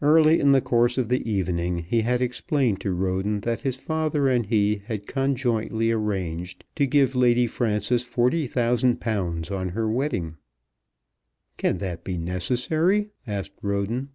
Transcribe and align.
Early 0.00 0.40
in 0.40 0.52
the 0.52 0.62
course 0.62 0.96
of 0.96 1.08
the 1.08 1.28
evening 1.30 1.80
he 1.80 2.00
had 2.00 2.22
explained 2.22 2.80
to 2.80 2.90
Roden 2.94 3.40
that 3.40 3.60
his 3.60 3.76
father 3.76 4.26
and 4.26 4.46
he 4.46 4.76
had 4.86 5.06
conjointly 5.06 5.90
arranged 5.90 6.64
to 6.76 6.86
give 6.86 7.14
Lady 7.14 7.46
Frances 7.46 8.02
£40,000 8.02 9.54
on 9.54 9.68
her 9.68 9.90
wedding. 9.90 10.36
"Can 11.58 11.76
that 11.76 12.02
be 12.02 12.16
necessary?" 12.16 13.10
asked 13.26 13.52
Roden. 13.60 14.08